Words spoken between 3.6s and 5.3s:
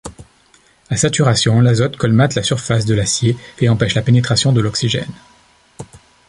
empêche la pénétration de l'oxygène.